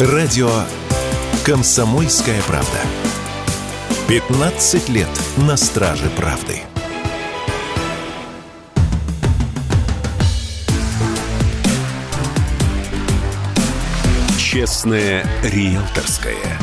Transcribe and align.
Радио 0.00 0.50
«Комсомольская 1.46 2.42
правда». 2.48 2.80
15 4.08 4.88
лет 4.88 5.08
на 5.36 5.56
страже 5.56 6.10
правды. 6.16 6.62
Честное 14.36 15.24
риэлторское. 15.44 16.58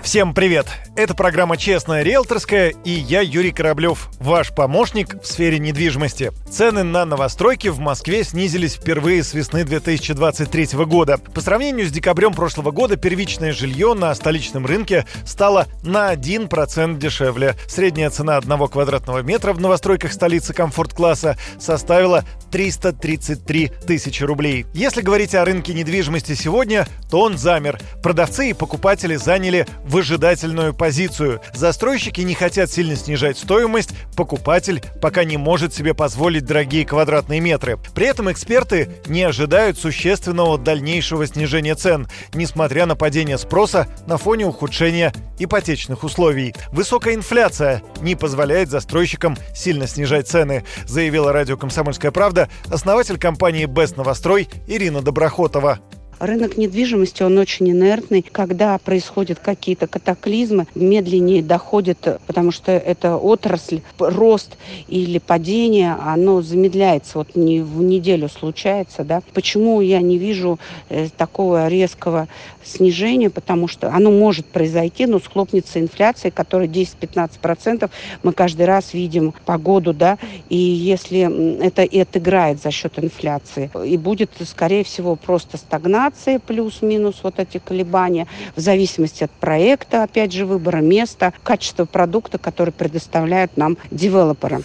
Всем 0.00 0.32
привет! 0.32 0.87
Это 0.98 1.14
программа 1.14 1.56
«Честная 1.56 2.02
риэлторская» 2.02 2.74
и 2.84 2.90
я, 2.90 3.20
Юрий 3.20 3.52
Кораблев, 3.52 4.08
ваш 4.18 4.52
помощник 4.52 5.22
в 5.22 5.26
сфере 5.28 5.60
недвижимости. 5.60 6.32
Цены 6.50 6.82
на 6.82 7.04
новостройки 7.04 7.68
в 7.68 7.78
Москве 7.78 8.24
снизились 8.24 8.74
впервые 8.74 9.22
с 9.22 9.32
весны 9.32 9.62
2023 9.62 10.70
года. 10.86 11.18
По 11.18 11.40
сравнению 11.40 11.86
с 11.86 11.92
декабрем 11.92 12.34
прошлого 12.34 12.72
года 12.72 12.96
первичное 12.96 13.52
жилье 13.52 13.94
на 13.94 14.12
столичном 14.12 14.66
рынке 14.66 15.06
стало 15.24 15.68
на 15.84 16.12
1% 16.12 16.98
дешевле. 16.98 17.54
Средняя 17.68 18.10
цена 18.10 18.36
одного 18.36 18.66
квадратного 18.66 19.20
метра 19.20 19.52
в 19.52 19.60
новостройках 19.60 20.12
столицы 20.12 20.52
комфорт-класса 20.52 21.38
составила 21.60 22.24
333 22.50 23.70
тысячи 23.86 24.24
рублей. 24.24 24.66
Если 24.74 25.02
говорить 25.02 25.36
о 25.36 25.44
рынке 25.44 25.74
недвижимости 25.74 26.34
сегодня, 26.34 26.88
то 27.08 27.20
он 27.20 27.38
замер. 27.38 27.78
Продавцы 28.02 28.50
и 28.50 28.52
покупатели 28.52 29.14
заняли 29.14 29.64
выжидательную 29.84 30.74
позицию 30.74 30.87
позицию. 30.88 31.42
Застройщики 31.52 32.22
не 32.22 32.32
хотят 32.32 32.70
сильно 32.70 32.96
снижать 32.96 33.36
стоимость, 33.36 33.90
покупатель 34.16 34.82
пока 35.02 35.24
не 35.24 35.36
может 35.36 35.74
себе 35.74 35.92
позволить 35.92 36.46
дорогие 36.46 36.86
квадратные 36.86 37.40
метры. 37.40 37.78
При 37.94 38.06
этом 38.06 38.32
эксперты 38.32 38.88
не 39.06 39.22
ожидают 39.22 39.78
существенного 39.78 40.56
дальнейшего 40.56 41.26
снижения 41.26 41.74
цен, 41.74 42.08
несмотря 42.32 42.86
на 42.86 42.96
падение 42.96 43.36
спроса 43.36 43.86
на 44.06 44.16
фоне 44.16 44.46
ухудшения 44.46 45.12
ипотечных 45.38 46.04
условий. 46.04 46.54
Высокая 46.72 47.14
инфляция 47.14 47.82
не 48.00 48.14
позволяет 48.14 48.70
застройщикам 48.70 49.36
сильно 49.54 49.86
снижать 49.86 50.26
цены, 50.26 50.64
заявила 50.86 51.34
радио 51.34 51.58
«Комсомольская 51.58 52.12
правда» 52.12 52.48
основатель 52.70 53.18
компании 53.18 53.66
«Бест 53.66 53.98
Новострой» 53.98 54.48
Ирина 54.66 55.02
Доброхотова. 55.02 55.80
Рынок 56.20 56.56
недвижимости, 56.56 57.22
он 57.22 57.38
очень 57.38 57.70
инертный. 57.70 58.22
Когда 58.22 58.76
происходят 58.78 59.38
какие-то 59.38 59.86
катаклизмы, 59.86 60.66
медленнее 60.74 61.42
доходит, 61.42 62.20
потому 62.26 62.50
что 62.50 62.72
это 62.72 63.16
отрасль, 63.16 63.82
рост 63.98 64.56
или 64.88 65.18
падение, 65.18 65.92
оно 65.92 66.42
замедляется, 66.42 67.18
вот 67.18 67.36
не 67.36 67.60
в 67.60 67.80
неделю 67.82 68.28
случается, 68.28 69.04
да. 69.04 69.22
Почему 69.32 69.80
я 69.80 70.00
не 70.00 70.18
вижу 70.18 70.58
э, 70.88 71.08
такого 71.16 71.68
резкого 71.68 72.26
снижения? 72.64 73.30
Потому 73.30 73.68
что 73.68 73.92
оно 73.92 74.10
может 74.10 74.46
произойти, 74.46 75.06
но 75.06 75.20
схлопнется 75.20 75.78
инфляция, 75.78 76.32
которая 76.32 76.66
10-15% 76.66 77.88
мы 78.24 78.32
каждый 78.32 78.66
раз 78.66 78.92
видим 78.92 79.34
по 79.44 79.56
году, 79.56 79.92
да, 79.92 80.18
и 80.48 80.56
если 80.56 81.62
это 81.64 81.82
и 81.82 82.00
отыграет 82.00 82.60
за 82.60 82.72
счет 82.72 82.98
инфляции, 82.98 83.70
и 83.84 83.96
будет, 83.96 84.30
скорее 84.44 84.82
всего, 84.82 85.14
просто 85.14 85.56
стагнация, 85.56 86.07
информации, 86.08 86.38
плюс-минус 86.38 87.20
вот 87.22 87.38
эти 87.38 87.58
колебания, 87.58 88.26
в 88.56 88.60
зависимости 88.60 89.24
от 89.24 89.30
проекта, 89.30 90.02
опять 90.02 90.32
же, 90.32 90.44
выбора 90.46 90.78
места, 90.78 91.32
качества 91.42 91.84
продукта, 91.84 92.38
который 92.38 92.72
предоставляют 92.72 93.56
нам 93.56 93.76
девелоперы. 93.90 94.62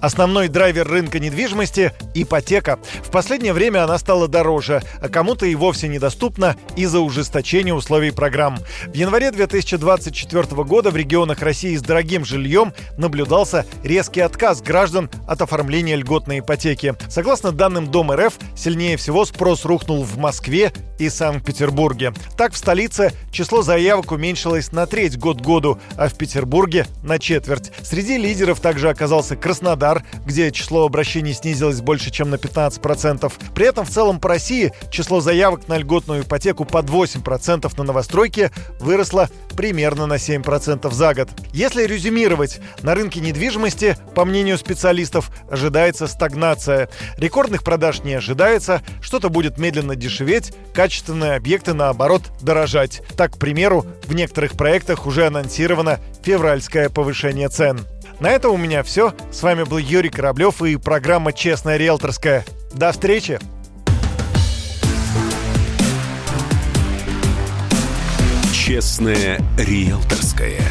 Основной 0.00 0.48
драйвер 0.48 0.86
рынка 0.86 1.18
недвижимости– 1.18 1.92
ипотека. 2.14 2.78
В 3.02 3.10
последнее 3.10 3.52
время 3.52 3.82
она 3.84 3.98
стала 3.98 4.28
дороже, 4.28 4.82
а 5.00 5.08
кому-то 5.08 5.46
и 5.46 5.54
вовсе 5.54 5.88
недоступна 5.88 6.56
из-за 6.76 7.00
ужесточения 7.00 7.72
условий 7.72 8.10
программ. 8.10 8.58
В 8.86 8.94
январе 8.94 9.30
2024 9.30 10.64
года 10.64 10.90
в 10.90 10.96
регионах 10.96 11.40
России 11.40 11.74
с 11.76 11.82
дорогим 11.82 12.24
жильем 12.24 12.74
наблюдался 12.98 13.64
резкий 13.82 14.20
отказ 14.20 14.60
граждан 14.60 15.10
от 15.26 15.40
оформления 15.40 15.96
льготной 15.96 16.40
ипотеки. 16.40 16.94
Согласно 17.08 17.52
данным 17.52 17.90
Дом 17.90 18.12
РФ, 18.12 18.34
сильнее 18.54 18.98
всего 18.98 19.24
спрос 19.24 19.64
рухнул 19.64 20.04
в 20.04 20.18
Москве 20.18 20.72
и 20.98 21.08
Санкт-Петербурге. 21.08 22.12
Так, 22.36 22.52
в 22.52 22.56
столице 22.56 23.12
число 23.30 23.62
заявок 23.62 24.12
уменьшилось 24.12 24.72
на 24.72 24.86
треть 24.86 25.18
год 25.18 25.40
году, 25.40 25.78
а 25.96 26.08
в 26.08 26.14
Петербурге– 26.14 26.86
на 27.02 27.18
четверть. 27.18 27.72
Среди 27.82 28.18
лидеров 28.18 28.60
также 28.60 28.88
оказался 28.88 29.36
Краснодар, 29.36 29.85
Краснодар, 29.86 30.02
где 30.24 30.50
число 30.50 30.84
обращений 30.84 31.32
снизилось 31.32 31.80
больше, 31.80 32.10
чем 32.10 32.30
на 32.30 32.34
15%. 32.34 33.32
При 33.54 33.66
этом 33.66 33.84
в 33.84 33.90
целом 33.90 34.18
по 34.18 34.28
России 34.28 34.72
число 34.90 35.20
заявок 35.20 35.68
на 35.68 35.78
льготную 35.78 36.22
ипотеку 36.22 36.64
под 36.64 36.86
8% 36.86 37.72
на 37.76 37.84
новостройки 37.84 38.50
выросло 38.80 39.28
примерно 39.56 40.06
на 40.06 40.14
7% 40.14 40.92
за 40.92 41.14
год. 41.14 41.28
Если 41.52 41.84
резюмировать, 41.84 42.60
на 42.82 42.94
рынке 42.94 43.20
недвижимости, 43.20 43.96
по 44.14 44.24
мнению 44.24 44.58
специалистов, 44.58 45.30
ожидается 45.48 46.08
стагнация. 46.08 46.88
Рекордных 47.16 47.62
продаж 47.62 48.00
не 48.02 48.14
ожидается, 48.14 48.82
что-то 49.00 49.28
будет 49.28 49.56
медленно 49.56 49.94
дешеветь, 49.94 50.52
качественные 50.74 51.36
объекты, 51.36 51.74
наоборот, 51.74 52.22
дорожать. 52.40 53.02
Так, 53.16 53.34
к 53.34 53.38
примеру, 53.38 53.86
в 54.04 54.14
некоторых 54.14 54.52
проектах 54.54 55.06
уже 55.06 55.26
анонсировано 55.26 56.00
февральское 56.22 56.88
повышение 56.88 57.48
цен. 57.48 57.86
На 58.18 58.30
этом 58.30 58.52
у 58.52 58.56
меня 58.56 58.82
все. 58.82 59.14
С 59.30 59.42
вами 59.42 59.64
был 59.64 59.78
Юрий 59.78 60.08
Кораблев 60.08 60.62
и 60.62 60.76
программа 60.76 61.32
«Честная 61.32 61.76
риэлторская». 61.76 62.44
До 62.72 62.92
встречи! 62.92 63.38
«Честная 68.52 69.38
риэлторская» 69.58 70.62